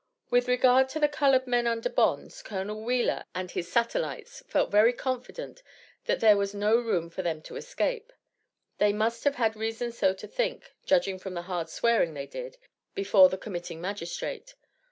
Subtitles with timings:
[0.31, 2.73] With regard to the colored men under bonds, Col.
[2.73, 5.61] Wheeler and his satellites felt very confident
[6.05, 8.11] that there was no room for them to escape.
[8.79, 12.57] They must have had reason so to think, judging from the hard swearing they did,
[12.95, 14.55] before the committing magistrate.